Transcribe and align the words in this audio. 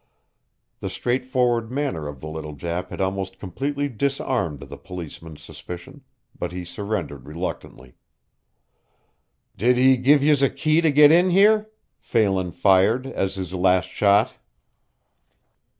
The 0.79 0.89
straightforward 0.89 1.69
manner 1.71 2.07
of 2.07 2.21
the 2.21 2.27
little 2.27 2.55
Jap 2.55 2.89
had 2.89 2.99
almost 2.99 3.37
completely 3.37 3.87
disarmed 3.87 4.61
the 4.61 4.75
policeman's 4.75 5.43
suspicion, 5.43 6.01
but 6.35 6.51
he 6.51 6.65
surrendered 6.65 7.27
reluctantly. 7.27 7.93
"Did 9.55 9.77
he 9.77 9.97
give 9.97 10.23
yez 10.23 10.41
a 10.41 10.49
key 10.49 10.81
to 10.81 10.91
get 10.91 11.11
in 11.11 11.29
here?" 11.29 11.69
Phelan 11.99 12.51
fired 12.53 13.05
as 13.05 13.35
his 13.35 13.53
last 13.53 13.89
shot. 13.89 14.33